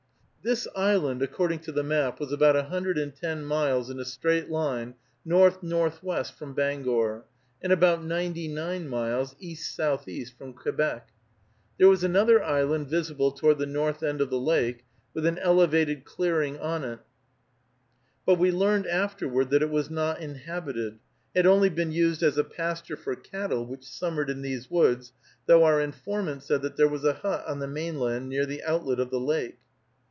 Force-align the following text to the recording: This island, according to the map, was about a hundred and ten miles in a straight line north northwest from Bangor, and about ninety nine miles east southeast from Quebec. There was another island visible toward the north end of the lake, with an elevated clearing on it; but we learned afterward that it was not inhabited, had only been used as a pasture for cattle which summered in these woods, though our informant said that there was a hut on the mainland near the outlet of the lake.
This 0.43 0.67
island, 0.75 1.21
according 1.21 1.59
to 1.59 1.71
the 1.71 1.83
map, 1.83 2.19
was 2.19 2.31
about 2.31 2.55
a 2.55 2.63
hundred 2.63 2.97
and 2.97 3.15
ten 3.15 3.45
miles 3.45 3.91
in 3.91 3.99
a 3.99 4.03
straight 4.05 4.49
line 4.49 4.95
north 5.23 5.61
northwest 5.61 6.33
from 6.35 6.55
Bangor, 6.55 7.25
and 7.61 7.71
about 7.71 8.03
ninety 8.03 8.47
nine 8.47 8.87
miles 8.89 9.35
east 9.39 9.75
southeast 9.75 10.35
from 10.35 10.53
Quebec. 10.53 11.09
There 11.77 11.87
was 11.89 12.03
another 12.03 12.43
island 12.43 12.87
visible 12.87 13.31
toward 13.31 13.59
the 13.59 13.67
north 13.67 14.01
end 14.01 14.19
of 14.19 14.31
the 14.31 14.39
lake, 14.39 14.83
with 15.13 15.27
an 15.27 15.37
elevated 15.37 16.05
clearing 16.05 16.57
on 16.57 16.83
it; 16.83 16.99
but 18.25 18.39
we 18.39 18.49
learned 18.51 18.87
afterward 18.87 19.51
that 19.51 19.61
it 19.61 19.69
was 19.69 19.91
not 19.91 20.21
inhabited, 20.21 20.97
had 21.35 21.45
only 21.45 21.69
been 21.69 21.91
used 21.91 22.23
as 22.23 22.39
a 22.39 22.43
pasture 22.43 22.97
for 22.97 23.15
cattle 23.15 23.63
which 23.63 23.83
summered 23.85 24.27
in 24.31 24.41
these 24.41 24.71
woods, 24.71 25.13
though 25.45 25.63
our 25.63 25.79
informant 25.79 26.41
said 26.41 26.63
that 26.63 26.77
there 26.77 26.89
was 26.89 27.03
a 27.03 27.13
hut 27.13 27.43
on 27.45 27.59
the 27.59 27.67
mainland 27.67 28.27
near 28.27 28.47
the 28.47 28.63
outlet 28.63 28.99
of 28.99 29.11
the 29.11 29.19
lake. 29.19 29.59